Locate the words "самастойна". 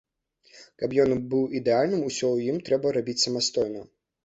3.29-3.81